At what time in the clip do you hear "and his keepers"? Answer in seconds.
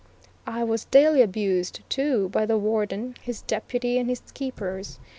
3.99-4.97